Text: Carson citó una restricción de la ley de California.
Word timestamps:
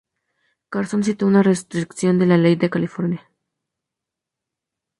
Carson 0.69 1.03
citó 1.03 1.27
una 1.27 1.43
restricción 1.43 2.17
de 2.17 2.25
la 2.25 2.35
ley 2.37 2.55
de 2.55 2.71
California. 2.71 3.29